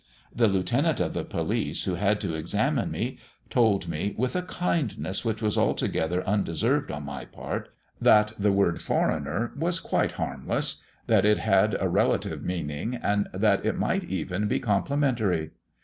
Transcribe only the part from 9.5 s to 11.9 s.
was quite harmless, that it had a